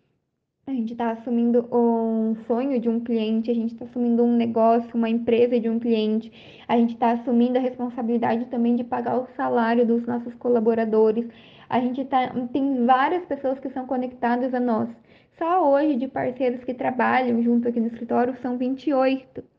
A 0.66 0.72
gente 0.72 0.94
está 0.94 1.12
assumindo 1.12 1.70
um 1.72 2.36
sonho 2.48 2.80
de 2.80 2.90
um 2.90 3.00
cliente, 3.00 3.52
a 3.52 3.54
gente 3.54 3.74
está 3.74 3.86
assumindo 3.86 4.24
um 4.24 4.36
negócio, 4.36 4.90
uma 4.96 5.12
empresa 5.12 5.60
de 5.60 5.70
um 5.70 5.78
cliente, 5.78 6.32
a 6.68 6.76
gente 6.76 6.96
está 6.96 7.12
assumindo 7.12 7.60
a 7.60 7.62
responsabilidade 7.62 8.46
também 8.46 8.76
de 8.76 8.84
pagar 8.84 9.20
o 9.20 9.28
salário 9.38 9.86
dos 9.86 10.08
nossos 10.08 10.34
colaboradores. 10.34 11.28
A 11.70 11.80
gente 11.80 12.04
tá, 12.06 12.34
tem 12.52 12.84
várias 12.84 13.24
pessoas 13.26 13.60
que 13.60 13.70
são 13.70 13.86
conectadas 13.86 14.56
a 14.56 14.60
nós. 14.60 14.90
Só 15.38 15.72
hoje, 15.72 15.96
de 15.98 16.08
parceiros 16.08 16.64
que 16.64 16.74
trabalham 16.74 17.44
junto 17.44 17.68
aqui 17.68 17.80
no 17.80 17.90
escritório, 17.90 18.36
são 18.42 18.58
28. 18.58 19.51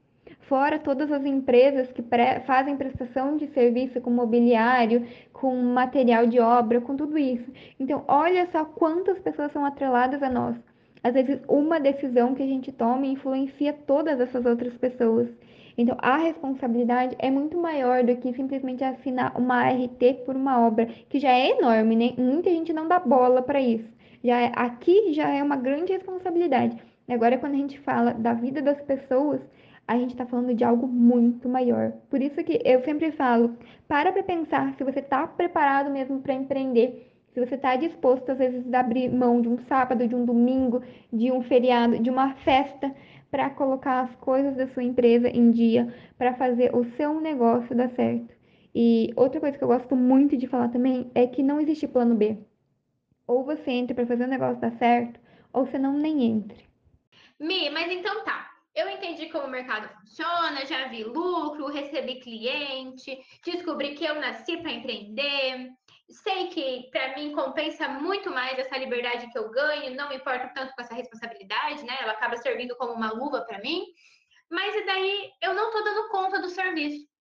Fora 0.53 0.79
todas 0.79 1.11
as 1.11 1.25
empresas 1.25 1.91
que 1.93 2.05
fazem 2.45 2.77
prestação 2.77 3.39
de 3.39 3.47
serviço 3.55 4.03
com 4.03 4.11
mobiliário, 4.11 5.07
com 5.33 5.57
material 5.57 6.27
de 6.27 6.39
obra, 6.41 6.79
com 6.79 6.95
tudo 6.95 7.17
isso. 7.17 7.51
Então, 7.81 8.05
olha 8.07 8.47
só 8.53 8.63
quantas 8.63 9.19
pessoas 9.19 9.51
são 9.51 9.65
atreladas 9.65 10.23
a 10.23 10.29
nós. 10.29 10.55
Às 11.03 11.15
vezes, 11.15 11.41
uma 11.49 11.81
decisão 11.81 12.35
que 12.35 12.43
a 12.43 12.47
gente 12.47 12.71
toma 12.71 13.07
influencia 13.07 13.73
todas 13.73 14.21
essas 14.21 14.45
outras 14.45 14.77
pessoas. 14.77 15.27
Então, 15.79 15.97
a 15.99 16.19
responsabilidade 16.19 17.17
é 17.19 17.31
muito 17.31 17.57
maior 17.57 18.05
do 18.05 18.15
que 18.17 18.35
simplesmente 18.35 18.85
assinar 18.85 19.33
uma 19.35 19.67
RT 19.71 20.27
por 20.27 20.37
uma 20.37 20.67
obra, 20.67 20.85
que 21.09 21.19
já 21.19 21.33
é 21.33 21.59
enorme, 21.59 21.97
né? 21.97 22.13
Muita 22.19 22.51
gente 22.51 22.75
não 22.75 22.87
dá 22.87 22.99
bola 22.99 23.41
para 23.41 23.59
isso. 23.59 23.89
Já 24.23 24.39
é, 24.39 24.53
aqui 24.55 25.15
já 25.15 25.31
é 25.31 25.43
uma 25.43 25.57
grande 25.57 25.95
responsabilidade. 25.95 26.77
Agora, 27.09 27.39
quando 27.39 27.55
a 27.55 27.57
gente 27.57 27.81
fala 27.81 28.13
da 28.13 28.35
vida 28.35 28.61
das 28.61 28.81
pessoas, 28.83 29.41
a 29.87 29.97
gente 29.97 30.11
está 30.11 30.25
falando 30.27 30.55
de 30.55 30.65
algo 30.65 30.87
muito 30.87 31.49
maior. 31.49 31.93
Por 32.09 32.23
isso 32.23 32.43
que 32.45 32.61
eu 32.65 32.83
sempre 32.85 33.13
falo, 33.13 33.57
para 33.89 34.13
para 34.13 34.23
pensar 34.23 34.75
se 34.77 34.85
você 34.85 35.01
está 35.01 35.27
preparado 35.27 35.91
mesmo 35.91 36.21
para 36.21 36.35
empreender 36.35 37.13
se 37.33 37.41
você 37.41 37.55
está 37.55 37.77
disposto, 37.77 38.31
às 38.31 38.39
vezes, 38.39 38.73
a 38.73 38.81
abrir 38.81 39.09
mão 39.11 39.41
de 39.41 39.49
um 39.49 39.59
sábado, 39.67 40.07
de 40.07 40.15
um 40.15 40.25
domingo, 40.25 40.83
de 41.11 41.33
um 41.33 41.43
feriado, 41.43 41.99
de 41.99 42.11
uma 42.11 42.35
festa, 42.37 42.95
para 43.31 43.49
colocar 43.49 44.03
as 44.03 44.15
coisas 44.17 44.55
da 44.55 44.69
sua 44.69 44.83
empresa 44.83 45.29
em 45.29 45.51
dia, 45.51 45.95
para 46.19 46.35
fazer 46.35 46.75
o 46.77 46.85
seu 46.97 47.19
negócio 47.21 47.75
dar 47.75 47.89
certo. 47.91 48.35
E 48.75 49.11
outra 49.17 49.41
coisa 49.41 49.57
que 49.57 49.65
eu 49.65 49.69
gosto 49.69 49.97
muito 49.97 50.37
de 50.37 50.47
falar 50.47 50.69
também 50.69 51.11
é 51.15 51.27
que 51.27 51.43
não 51.43 51.59
existe 51.59 51.89
plano 51.89 52.15
B. 52.15 52.37
Ou 53.27 53.45
você 53.45 53.71
entra 53.71 53.95
para 53.95 54.07
fazer 54.07 54.25
o 54.25 54.29
negócio 54.29 54.61
dar 54.61 54.73
certo, 54.73 55.19
ou 55.55 55.65
você 55.65 55.79
não 55.79 55.95
nem 55.95 56.25
entre. 56.25 56.67
Mi, 57.41 57.71
mas 57.71 57.91
então 57.91 58.25
tá. 58.25 58.52
Eu 58.75 58.89
entendi 58.89 59.29
como 59.29 59.47
o 59.47 59.51
mercado 59.51 59.89
funciona, 60.01 60.65
já 60.65 60.89
vi 60.89 61.05
lucro, 61.05 61.67
recebi 61.67 62.21
cliente, 62.21 63.19
descobri 63.45 63.95
que 63.95 64.05
eu 64.05 64.15
nasci 64.15 64.57
para 64.57 64.73
empreender, 64.73 65.71
sei 66.09 66.47
que 66.49 66.89
para 66.91 67.15
mim 67.15 67.33
compensa 67.33 67.87
muito 67.87 68.31
mais 68.31 68.59
essa 68.59 68.79
liberdade 68.79 69.31
que 69.31 69.39
eu 69.39 69.51
ganho, 69.51 69.95
não 69.95 70.09
me 70.09 70.17
importo 70.17 70.53
tanto 70.55 70.75
com 70.75 70.81
essa 70.81 70.95
responsabilidade, 70.95 71.85
né? 71.85 71.99
Ela 72.01 72.13
acaba 72.13 72.37
servindo 72.39 72.75
como 72.77 72.93
uma 72.93 73.13
luva 73.13 73.43
para 73.43 73.59
mim. 73.59 73.85
Mas 74.51 74.75
e 74.75 74.85
daí 74.85 75.31
eu 75.43 75.55
não 75.55 75.67
estou 75.67 75.85
dando 75.85 76.09
conta 76.09 76.41
do 76.41 76.49
serviço. 76.49 77.12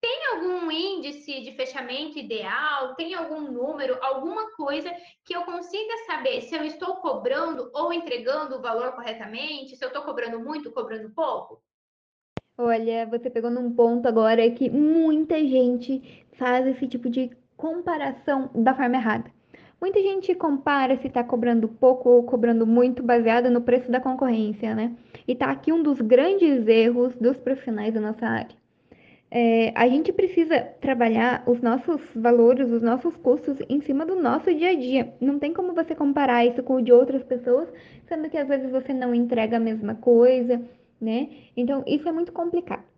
Tem 0.00 0.26
algum 0.32 0.70
índice 0.70 1.42
de 1.42 1.52
fechamento 1.52 2.18
ideal? 2.18 2.94
Tem 2.94 3.14
algum 3.14 3.42
número, 3.52 3.98
alguma 4.02 4.50
coisa 4.52 4.90
que 5.24 5.36
eu 5.36 5.42
consiga 5.42 5.92
saber 6.06 6.40
se 6.42 6.54
eu 6.54 6.64
estou 6.64 6.96
cobrando 6.96 7.70
ou 7.74 7.92
entregando 7.92 8.56
o 8.56 8.62
valor 8.62 8.92
corretamente? 8.92 9.76
Se 9.76 9.84
eu 9.84 9.88
estou 9.88 10.02
cobrando 10.02 10.40
muito, 10.40 10.72
cobrando 10.72 11.10
pouco? 11.10 11.62
Olha, 12.56 13.06
você 13.06 13.28
pegou 13.28 13.50
num 13.50 13.74
ponto 13.74 14.06
agora 14.06 14.50
que 14.50 14.70
muita 14.70 15.38
gente 15.38 16.26
faz 16.32 16.66
esse 16.66 16.86
tipo 16.86 17.10
de 17.10 17.30
comparação 17.56 18.50
da 18.54 18.74
forma 18.74 18.96
errada. 18.96 19.30
Muita 19.80 20.00
gente 20.00 20.34
compara 20.34 20.98
se 20.98 21.06
está 21.06 21.24
cobrando 21.24 21.66
pouco 21.66 22.08
ou 22.10 22.22
cobrando 22.24 22.66
muito 22.66 23.02
baseado 23.02 23.50
no 23.50 23.62
preço 23.62 23.90
da 23.90 23.98
concorrência, 23.98 24.74
né? 24.74 24.94
E 25.26 25.34
tá 25.34 25.50
aqui 25.50 25.72
um 25.72 25.82
dos 25.82 26.00
grandes 26.00 26.66
erros 26.66 27.14
dos 27.16 27.36
profissionais 27.38 27.94
da 27.94 28.00
nossa 28.00 28.26
área. 28.26 28.59
É, 29.30 29.72
a 29.76 29.88
gente 29.88 30.12
precisa 30.12 30.60
trabalhar 30.80 31.44
os 31.46 31.60
nossos 31.60 32.00
valores, 32.16 32.70
os 32.70 32.82
nossos 32.82 33.16
custos 33.16 33.56
em 33.68 33.80
cima 33.80 34.04
do 34.04 34.16
nosso 34.16 34.52
dia 34.52 34.70
a 34.70 34.74
dia. 34.74 35.14
Não 35.20 35.38
tem 35.38 35.52
como 35.52 35.72
você 35.72 35.94
comparar 35.94 36.44
isso 36.44 36.62
com 36.62 36.76
o 36.76 36.82
de 36.82 36.92
outras 36.92 37.22
pessoas, 37.22 37.68
sendo 38.08 38.28
que 38.28 38.36
às 38.36 38.48
vezes 38.48 38.70
você 38.70 38.92
não 38.92 39.14
entrega 39.14 39.56
a 39.56 39.60
mesma 39.60 39.94
coisa, 39.94 40.60
né? 41.00 41.28
Então, 41.56 41.84
isso 41.86 42.08
é 42.08 42.12
muito 42.12 42.32
complicado 42.32 42.90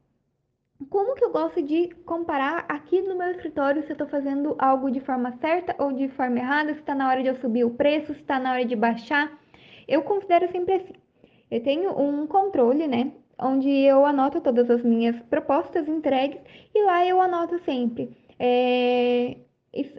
como 0.88 1.14
que 1.14 1.24
eu 1.24 1.30
gosto 1.30 1.62
de 1.62 1.88
comparar 2.04 2.64
aqui 2.68 3.02
no 3.02 3.16
meu 3.16 3.30
escritório 3.30 3.82
se 3.82 3.90
eu 3.90 3.94
estou 3.94 4.08
fazendo 4.08 4.54
algo 4.58 4.90
de 4.90 5.00
forma 5.00 5.32
certa 5.40 5.74
ou 5.82 5.92
de 5.92 6.08
forma 6.08 6.38
errada, 6.38 6.72
se 6.72 6.80
está 6.80 6.94
na 6.94 7.08
hora 7.08 7.22
de 7.22 7.28
eu 7.28 7.36
subir 7.36 7.64
o 7.64 7.70
preço, 7.70 8.14
se 8.14 8.20
está 8.20 8.38
na 8.38 8.52
hora 8.52 8.64
de 8.64 8.76
baixar. 8.76 9.38
Eu 9.86 10.02
considero 10.02 10.50
sempre 10.50 10.74
assim. 10.74 10.94
Eu 11.50 11.62
tenho 11.62 11.98
um 11.98 12.26
controle, 12.26 12.86
né? 12.86 13.12
Onde 13.42 13.68
eu 13.68 14.06
anoto 14.06 14.40
todas 14.40 14.70
as 14.70 14.82
minhas 14.82 15.18
propostas 15.22 15.88
entregues 15.88 16.40
e 16.74 16.84
lá 16.84 17.04
eu 17.04 17.20
anoto 17.20 17.58
sempre 17.64 18.16
é, 18.38 19.36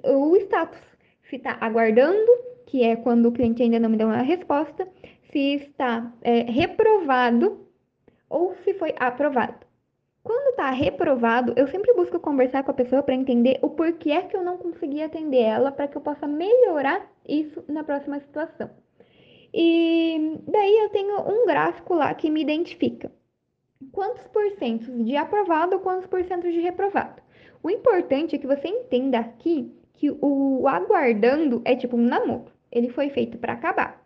o 0.05 0.35
status. 0.37 0.81
Se 1.29 1.37
está 1.37 1.57
aguardando, 1.59 2.31
que 2.65 2.83
é 2.83 2.95
quando 2.95 3.27
o 3.27 3.31
cliente 3.31 3.63
ainda 3.63 3.79
não 3.79 3.89
me 3.89 3.97
deu 3.97 4.07
uma 4.07 4.21
resposta, 4.21 4.87
se 5.31 5.55
está 5.55 6.11
é, 6.21 6.41
reprovado 6.43 7.67
ou 8.29 8.55
se 8.63 8.73
foi 8.75 8.93
aprovado. 8.97 9.65
Quando 10.23 10.51
está 10.51 10.69
reprovado, 10.71 11.53
eu 11.57 11.67
sempre 11.67 11.93
busco 11.93 12.19
conversar 12.19 12.63
com 12.63 12.71
a 12.71 12.73
pessoa 12.73 13.03
para 13.03 13.15
entender 13.15 13.59
o 13.61 13.69
porquê 13.69 14.11
é 14.11 14.21
que 14.21 14.37
eu 14.37 14.43
não 14.43 14.57
consegui 14.57 15.01
atender 15.01 15.41
ela 15.41 15.71
para 15.71 15.87
que 15.87 15.97
eu 15.97 16.01
possa 16.01 16.27
melhorar 16.27 17.11
isso 17.27 17.63
na 17.67 17.83
próxima 17.83 18.19
situação. 18.19 18.69
E 19.53 20.39
daí 20.47 20.77
eu 20.77 20.89
tenho 20.89 21.19
um 21.29 21.45
gráfico 21.45 21.93
lá 21.93 22.13
que 22.13 22.29
me 22.29 22.41
identifica 22.41 23.11
quantos 23.91 24.27
porcentos 24.27 24.87
de 25.05 25.15
aprovado, 25.15 25.79
quantos 25.79 26.07
porcentos 26.07 26.53
de 26.53 26.59
reprovado. 26.59 27.21
O 27.61 27.69
importante 27.69 28.35
é 28.35 28.39
que 28.39 28.47
você 28.47 28.67
entenda 28.67 29.19
aqui 29.19 29.73
que 29.93 30.11
o 30.21 30.67
aguardando 30.67 31.61
é 31.65 31.75
tipo 31.75 31.95
um 31.95 32.01
namoro. 32.01 32.51
Ele 32.71 32.89
foi 32.89 33.09
feito 33.09 33.37
para 33.37 33.53
acabar. 33.53 34.03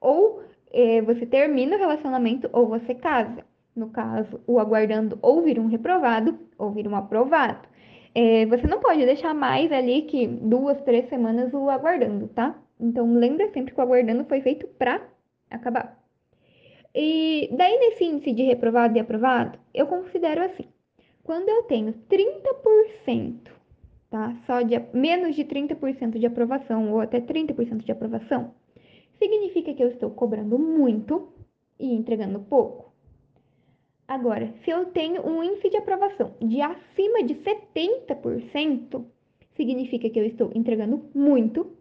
Ou 0.00 0.42
é, 0.72 1.02
você 1.02 1.26
termina 1.26 1.76
o 1.76 1.78
relacionamento 1.78 2.48
ou 2.52 2.68
você 2.68 2.94
casa 2.94 3.44
no 3.74 3.90
caso, 3.90 4.40
o 4.46 4.58
aguardando 4.58 5.18
ou 5.22 5.42
vir 5.42 5.58
um 5.58 5.66
reprovado 5.66 6.38
ou 6.58 6.70
vir 6.70 6.86
um 6.88 6.96
aprovado. 6.96 7.68
É, 8.14 8.44
você 8.46 8.66
não 8.66 8.80
pode 8.80 9.04
deixar 9.04 9.34
mais 9.34 9.70
ali 9.72 10.02
que 10.02 10.26
duas, 10.26 10.80
três 10.82 11.08
semanas 11.08 11.52
o 11.54 11.70
aguardando, 11.70 12.28
tá? 12.28 12.56
Então, 12.78 13.14
lembra 13.14 13.50
sempre 13.52 13.72
que 13.72 13.80
o 13.80 13.82
aguardando 13.82 14.24
foi 14.24 14.40
feito 14.40 14.66
para 14.66 15.00
acabar. 15.50 15.99
E 16.94 17.48
daí, 17.52 17.78
nesse 17.78 18.04
índice 18.04 18.32
de 18.32 18.42
reprovado 18.42 18.96
e 18.96 19.00
aprovado, 19.00 19.58
eu 19.72 19.86
considero 19.86 20.42
assim: 20.42 20.64
quando 21.22 21.48
eu 21.48 21.62
tenho 21.64 21.94
30%, 22.10 23.50
tá? 24.10 24.36
Só 24.46 24.62
de 24.62 24.78
menos 24.92 25.36
de 25.36 25.44
30% 25.44 26.18
de 26.18 26.26
aprovação 26.26 26.92
ou 26.92 27.00
até 27.00 27.20
30% 27.20 27.84
de 27.84 27.92
aprovação, 27.92 28.54
significa 29.18 29.72
que 29.72 29.82
eu 29.82 29.88
estou 29.88 30.10
cobrando 30.10 30.58
muito 30.58 31.32
e 31.78 31.94
entregando 31.94 32.40
pouco. 32.40 32.90
Agora, 34.08 34.52
se 34.64 34.70
eu 34.70 34.86
tenho 34.86 35.24
um 35.24 35.40
índice 35.40 35.70
de 35.70 35.76
aprovação 35.76 36.34
de 36.40 36.60
acima 36.60 37.22
de 37.22 37.36
70%, 37.36 39.04
significa 39.54 40.10
que 40.10 40.18
eu 40.18 40.26
estou 40.26 40.50
entregando 40.52 41.08
muito 41.14 41.76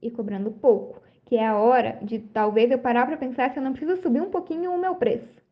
e 0.00 0.08
cobrando 0.10 0.52
pouco, 0.52 1.03
que 1.34 1.38
é 1.38 1.48
a 1.48 1.56
hora 1.56 1.98
de 2.00 2.20
talvez 2.20 2.70
eu 2.70 2.78
parar 2.78 3.06
para 3.06 3.16
pensar 3.16 3.50
se 3.50 3.58
eu 3.58 3.62
não 3.62 3.72
preciso 3.72 4.00
subir 4.00 4.20
um 4.20 4.30
pouquinho 4.30 4.70
o 4.70 4.78
meu 4.78 4.94
preço. 4.94 5.42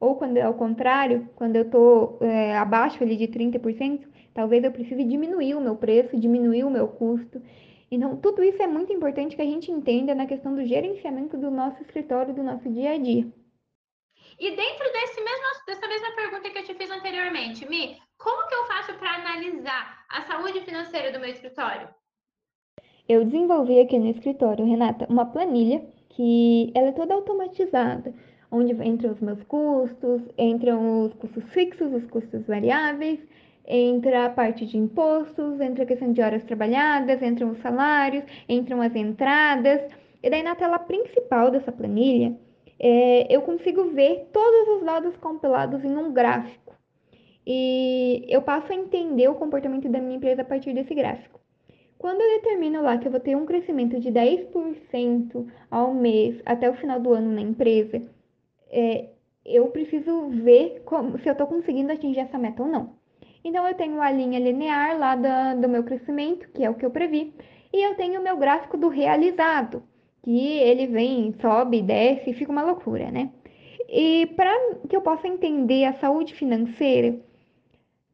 Ou 0.00 0.16
quando 0.16 0.38
é 0.38 0.40
ao 0.40 0.54
contrário, 0.54 1.28
quando 1.36 1.56
eu 1.56 1.62
estou 1.64 2.18
é, 2.22 2.56
abaixo 2.56 3.04
ali 3.04 3.18
de 3.18 3.28
30%, 3.28 4.08
talvez 4.32 4.64
eu 4.64 4.72
precise 4.72 5.04
diminuir 5.04 5.54
o 5.54 5.60
meu 5.60 5.76
preço, 5.76 6.18
diminuir 6.18 6.64
o 6.64 6.70
meu 6.70 6.88
custo. 6.88 7.42
Então, 7.90 8.16
tudo 8.16 8.42
isso 8.42 8.62
é 8.62 8.66
muito 8.66 8.94
importante 8.94 9.36
que 9.36 9.42
a 9.42 9.44
gente 9.44 9.70
entenda 9.70 10.14
na 10.14 10.24
questão 10.24 10.54
do 10.54 10.64
gerenciamento 10.64 11.36
do 11.36 11.50
nosso 11.50 11.82
escritório, 11.82 12.32
do 12.32 12.42
nosso 12.42 12.70
dia 12.70 12.92
a 12.92 12.96
dia. 12.96 13.30
E 14.40 14.56
dentro 14.56 14.90
desse 14.90 15.20
mesmo, 15.22 15.44
dessa 15.66 15.86
mesma 15.86 16.12
pergunta 16.12 16.48
que 16.48 16.58
eu 16.60 16.64
te 16.64 16.74
fiz 16.74 16.90
anteriormente, 16.90 17.68
Mi, 17.68 18.00
como 18.16 18.48
que 18.48 18.54
eu 18.54 18.64
faço 18.64 18.94
para 18.94 19.16
analisar 19.16 20.02
a 20.08 20.22
saúde 20.22 20.62
financeira 20.62 21.12
do 21.12 21.20
meu 21.20 21.28
escritório? 21.28 21.94
Eu 23.08 23.24
desenvolvi 23.24 23.78
aqui 23.78 23.96
no 24.00 24.08
escritório, 24.08 24.64
Renata, 24.64 25.06
uma 25.08 25.24
planilha 25.26 25.80
que 26.08 26.72
ela 26.74 26.88
é 26.88 26.92
toda 26.92 27.14
automatizada, 27.14 28.12
onde 28.50 28.72
entram 28.84 29.12
os 29.12 29.20
meus 29.20 29.40
custos, 29.44 30.22
entram 30.36 31.04
os 31.04 31.14
custos 31.14 31.44
fixos, 31.52 31.92
os 31.92 32.04
custos 32.06 32.44
variáveis, 32.46 33.20
entra 33.64 34.26
a 34.26 34.30
parte 34.30 34.66
de 34.66 34.76
impostos, 34.76 35.60
entra 35.60 35.84
a 35.84 35.86
questão 35.86 36.12
de 36.12 36.20
horas 36.20 36.42
trabalhadas, 36.42 37.22
entram 37.22 37.50
os 37.52 37.58
salários, 37.58 38.24
entram 38.48 38.80
as 38.82 38.94
entradas. 38.96 39.82
E 40.20 40.28
daí 40.28 40.42
na 40.42 40.56
tela 40.56 40.80
principal 40.80 41.52
dessa 41.52 41.70
planilha, 41.70 42.36
é, 42.80 43.32
eu 43.32 43.42
consigo 43.42 43.84
ver 43.92 44.30
todos 44.32 44.78
os 44.78 44.84
dados 44.84 45.16
compilados 45.18 45.84
em 45.84 45.96
um 45.96 46.12
gráfico. 46.12 46.74
E 47.46 48.24
eu 48.28 48.42
passo 48.42 48.72
a 48.72 48.74
entender 48.74 49.28
o 49.28 49.36
comportamento 49.36 49.88
da 49.88 50.00
minha 50.00 50.16
empresa 50.16 50.42
a 50.42 50.44
partir 50.44 50.72
desse 50.74 50.92
gráfico. 50.92 51.45
Quando 52.06 52.20
eu 52.20 52.40
determino 52.40 52.82
lá 52.82 52.98
que 52.98 53.08
eu 53.08 53.10
vou 53.10 53.18
ter 53.18 53.36
um 53.36 53.44
crescimento 53.44 53.98
de 53.98 54.12
10% 54.12 55.44
ao 55.68 55.92
mês 55.92 56.40
até 56.46 56.70
o 56.70 56.74
final 56.74 57.00
do 57.00 57.12
ano 57.12 57.32
na 57.32 57.40
empresa, 57.40 58.00
é, 58.70 59.08
eu 59.44 59.66
preciso 59.70 60.28
ver 60.28 60.82
como, 60.84 61.18
se 61.18 61.28
eu 61.28 61.32
estou 61.32 61.48
conseguindo 61.48 61.90
atingir 61.90 62.20
essa 62.20 62.38
meta 62.38 62.62
ou 62.62 62.68
não. 62.68 62.92
Então, 63.42 63.66
eu 63.66 63.74
tenho 63.74 64.00
a 64.00 64.08
linha 64.08 64.38
linear 64.38 64.96
lá 64.96 65.16
do, 65.16 65.62
do 65.62 65.68
meu 65.68 65.82
crescimento, 65.82 66.48
que 66.50 66.62
é 66.62 66.70
o 66.70 66.74
que 66.74 66.86
eu 66.86 66.92
previ, 66.92 67.34
e 67.72 67.84
eu 67.84 67.96
tenho 67.96 68.20
o 68.20 68.22
meu 68.22 68.36
gráfico 68.36 68.76
do 68.76 68.86
realizado, 68.86 69.82
que 70.22 70.58
ele 70.60 70.86
vem, 70.86 71.34
sobe, 71.40 71.82
desce, 71.82 72.32
fica 72.34 72.52
uma 72.52 72.62
loucura, 72.62 73.10
né? 73.10 73.32
E 73.88 74.26
para 74.36 74.56
que 74.88 74.94
eu 74.94 75.02
possa 75.02 75.26
entender 75.26 75.86
a 75.86 75.94
saúde 75.94 76.34
financeira, 76.34 77.18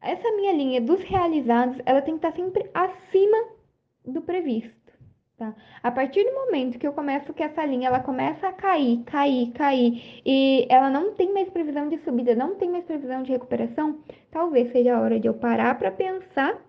essa 0.01 0.33
minha 0.33 0.55
linha 0.55 0.81
dos 0.81 1.03
realizados, 1.03 1.77
ela 1.85 2.01
tem 2.01 2.17
que 2.17 2.27
estar 2.27 2.35
sempre 2.35 2.71
acima 2.73 3.61
do 4.05 4.23
previsto. 4.23 4.93
Tá? 5.37 5.55
A 5.83 5.91
partir 5.91 6.25
do 6.25 6.35
momento 6.35 6.79
que 6.79 6.87
eu 6.87 6.93
começo 6.93 7.33
que 7.33 7.43
essa 7.43 7.65
linha 7.65 7.89
ela 7.89 8.01
começa 8.01 8.47
a 8.47 8.53
cair, 8.53 9.03
cair, 9.05 9.51
cair 9.53 10.23
e 10.25 10.67
ela 10.69 10.91
não 10.91 11.15
tem 11.15 11.33
mais 11.33 11.49
previsão 11.51 11.89
de 11.89 11.99
subida, 11.99 12.35
não 12.35 12.55
tem 12.55 12.71
mais 12.71 12.85
previsão 12.85 13.23
de 13.23 13.33
recuperação, 13.33 13.99
talvez 14.31 14.71
seja 14.71 14.97
a 14.97 15.01
hora 15.01 15.19
de 15.19 15.27
eu 15.27 15.35
parar 15.35 15.77
para 15.79 15.91
pensar 15.91 16.61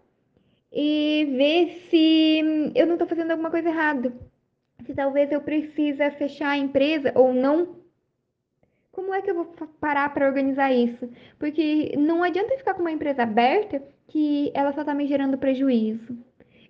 e 0.71 1.25
ver 1.37 1.87
se 1.89 2.71
eu 2.73 2.87
não 2.87 2.93
estou 2.93 3.07
fazendo 3.07 3.31
alguma 3.31 3.51
coisa 3.51 3.69
errada. 3.69 4.11
Se 4.85 4.93
talvez 4.93 5.31
eu 5.31 5.41
precisa 5.41 6.09
fechar 6.11 6.49
a 6.49 6.57
empresa 6.57 7.11
ou 7.15 7.33
não. 7.33 7.75
Como 8.91 9.13
é 9.13 9.21
que 9.21 9.29
eu 9.29 9.35
vou 9.35 9.45
parar 9.79 10.11
para 10.13 10.27
organizar 10.27 10.71
isso? 10.71 11.09
Porque 11.37 11.95
não 11.97 12.23
adianta 12.23 12.57
ficar 12.57 12.73
com 12.73 12.81
uma 12.81 12.91
empresa 12.91 13.23
aberta 13.23 13.81
que 14.07 14.51
ela 14.53 14.73
só 14.73 14.81
está 14.81 14.93
me 14.93 15.07
gerando 15.07 15.37
prejuízo. 15.37 16.17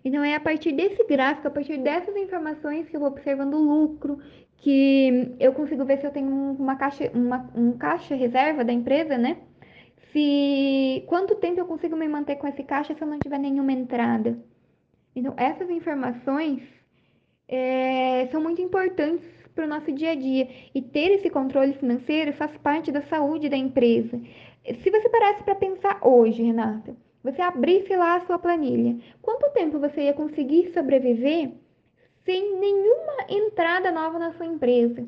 Então 0.04 0.24
é 0.24 0.36
a 0.36 0.40
partir 0.40 0.74
desse 0.74 1.04
gráfico, 1.06 1.48
a 1.48 1.52
partir 1.52 1.78
dessas 1.78 2.16
informações 2.16 2.90
que 2.90 2.96
eu 2.96 3.00
vou 3.00 3.10
observando 3.10 3.54
o 3.54 3.62
lucro, 3.62 4.20
que 4.58 5.36
eu 5.40 5.54
consigo 5.54 5.86
ver 5.86 6.00
se 6.00 6.08
eu 6.08 6.12
tenho 6.12 6.30
uma 6.30 6.76
caixa, 6.76 7.10
uma, 7.14 7.50
um 7.56 7.78
caixa 7.78 8.16
reserva 8.16 8.64
da 8.64 8.74
empresa, 8.74 9.18
né? 9.18 9.38
Se 10.12 11.04
quanto 11.08 11.36
tempo 11.36 11.60
eu 11.60 11.66
consigo 11.66 11.96
me 11.96 12.08
manter 12.08 12.36
com 12.36 12.48
esse 12.48 12.64
caixa 12.64 12.94
se 12.94 13.02
eu 13.02 13.08
não 13.08 13.20
tiver 13.20 13.40
nenhuma 13.40 13.72
entrada. 13.72 14.38
Então 15.16 15.34
essas 15.38 15.70
informações 15.70 16.62
é, 17.48 18.28
são 18.32 18.42
muito 18.42 18.62
importantes 18.62 19.26
para 19.56 19.66
o 19.66 19.68
nosso 19.68 19.92
dia 19.92 20.12
a 20.12 20.16
dia 20.16 20.50
e 20.74 20.82
ter 20.82 21.12
esse 21.12 21.30
controle 21.30 21.74
financeiro 21.74 22.34
faz 22.34 22.56
parte 22.58 22.92
da 22.92 23.02
saúde 23.04 23.50
da 23.50 23.58
empresa. 23.58 24.20
Se 24.82 24.90
você 24.90 25.10
parasse 25.10 25.44
para 25.44 25.56
pensar 25.56 26.00
hoje, 26.02 26.42
Renata, 26.42 26.96
você 27.24 27.42
abrisse 27.42 27.96
lá 27.96 28.16
a 28.16 28.26
sua 28.26 28.38
planilha, 28.38 28.98
quanto 29.22 29.54
tempo 29.54 29.80
você 29.80 30.04
ia 30.04 30.14
conseguir 30.14 30.74
sobreviver 30.74 31.52
sem 32.26 32.60
nenhuma 32.60 33.26
entrada 33.30 33.92
nova 33.92 34.20
na 34.20 34.34
sua 34.34 34.46
empresa? 34.46 35.08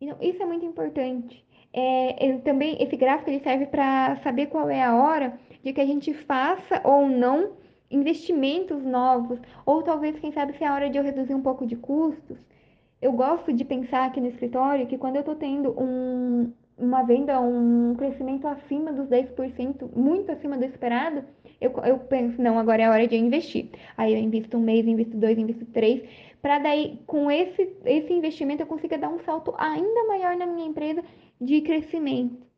Então, 0.00 0.16
isso 0.20 0.42
é 0.42 0.46
muito 0.46 0.64
importante. 0.64 1.44
É, 1.72 2.38
também 2.38 2.76
esse 2.82 2.96
gráfico 2.96 3.30
ele 3.30 3.42
serve 3.44 3.66
para 3.66 4.16
saber 4.22 4.46
qual 4.46 4.68
é 4.68 4.82
a 4.82 4.96
hora 4.96 5.38
de 5.62 5.72
que 5.72 5.80
a 5.80 5.86
gente 5.86 6.12
faça 6.12 6.80
ou 6.84 7.08
não 7.08 7.52
investimentos 7.90 8.82
novos, 8.84 9.38
ou 9.66 9.82
talvez, 9.82 10.18
quem 10.18 10.32
sabe, 10.32 10.56
se 10.56 10.64
é 10.64 10.66
a 10.66 10.74
hora 10.74 10.88
de 10.88 10.96
eu 10.96 11.02
reduzir 11.02 11.34
um 11.34 11.42
pouco 11.42 11.66
de 11.66 11.76
custos. 11.76 12.38
Eu 13.02 13.12
gosto 13.12 13.52
de 13.52 13.64
pensar 13.64 14.06
aqui 14.06 14.20
no 14.20 14.28
escritório 14.28 14.86
que 14.86 14.98
quando 14.98 15.16
eu 15.16 15.20
estou 15.20 15.34
tendo 15.34 15.70
um, 15.80 16.52
uma 16.80 17.02
venda, 17.02 17.40
um 17.40 17.94
crescimento 17.94 18.48
acima 18.48 18.92
dos 18.92 19.08
10%, 19.08 19.90
muito 19.94 20.32
acima 20.32 20.56
do 20.56 20.64
esperado, 20.64 21.22
eu, 21.60 21.72
eu 21.84 21.98
penso, 21.98 22.40
não, 22.40 22.58
agora 22.58 22.82
é 22.82 22.84
a 22.86 22.90
hora 22.90 23.06
de 23.06 23.16
investir. 23.16 23.68
Aí 23.96 24.14
eu 24.14 24.18
invisto 24.18 24.56
um 24.56 24.60
mês, 24.60 24.86
invisto 24.86 25.16
dois, 25.16 25.38
invisto 25.38 25.66
três, 25.66 26.02
para 26.40 26.58
daí, 26.58 26.98
com 27.06 27.30
esse, 27.30 27.76
esse 27.84 28.12
investimento, 28.12 28.62
eu 28.62 28.66
consiga 28.66 28.96
dar 28.96 29.10
um 29.10 29.18
salto 29.20 29.54
ainda 29.58 30.06
maior 30.06 30.36
na 30.36 30.46
minha 30.46 30.66
empresa 30.66 31.04
de 31.38 31.60
crescimento. 31.60 32.48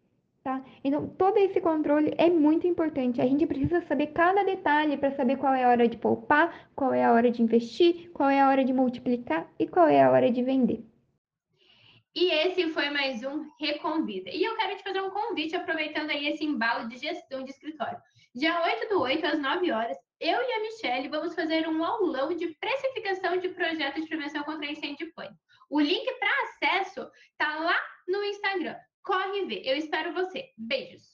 Tá? 0.45 0.61
Então, 0.83 1.07
todo 1.07 1.37
esse 1.37 1.61
controle 1.61 2.13
é 2.17 2.29
muito 2.29 2.67
importante. 2.67 3.21
A 3.21 3.27
gente 3.27 3.47
precisa 3.47 3.81
saber 3.83 4.09
cada 4.09 4.45
detalhe 4.45 4.97
para 4.97 5.15
saber 5.15 5.37
qual 5.37 5.55
é 5.55 5.65
a 5.65 5.69
hora 5.69 5.89
de 5.89 5.97
poupar, 5.97 6.69
qual 6.75 6.93
é 6.93 7.05
a 7.05 7.13
hora 7.13 7.31
de 7.31 7.43
investir, 7.43 8.11
qual 8.13 8.29
é 8.29 8.41
a 8.41 8.49
hora 8.49 8.65
de 8.65 8.73
multiplicar 8.73 9.49
e 9.59 9.67
qual 9.67 9.87
é 9.87 10.03
a 10.03 10.11
hora 10.11 10.31
de 10.31 10.43
vender. 10.43 10.85
E 12.15 12.31
esse 12.31 12.69
foi 12.69 12.91
mais 12.91 13.23
um 13.25 13.49
Reconvida. 13.59 14.31
E 14.31 14.45
eu 14.45 14.55
quero 14.57 14.77
te 14.77 14.83
fazer 14.83 15.01
um 15.01 15.11
convite, 15.11 15.57
aproveitando 15.57 16.11
aí 16.11 16.27
esse 16.27 16.45
embalo 16.45 16.87
de 16.87 16.99
gestão 16.99 17.43
de 17.43 17.51
escritório. 17.51 17.99
Dia 18.35 18.63
8 18.63 18.89
do 18.91 19.01
8, 19.01 19.27
às 19.27 19.39
9 19.39 19.73
horas, 19.73 19.97
eu 20.21 20.39
e 20.41 20.53
a 20.53 20.61
Michelle 20.61 21.09
vamos 21.09 21.35
fazer 21.35 21.67
um 21.67 21.83
aulão 21.83 22.35
de 22.37 22.49
precificação 22.61 23.39
de 23.39 23.49
projetos 23.49 24.03
de 24.03 24.09
prevenção 24.09 24.43
contra 24.43 24.71
incêndio 24.71 25.07
e 25.07 25.13
pânico. 25.13 25.39
O 25.71 25.81
link 25.81 26.05
para 26.19 26.43
acesso 26.43 27.11
tá 27.39 27.59
lá 27.59 27.81
no 28.07 28.23
Instagram. 28.25 28.77
Corre 29.03 29.47
ver. 29.47 29.63
Eu 29.65 29.77
espero 29.77 30.13
você. 30.13 30.51
Beijos. 30.57 31.12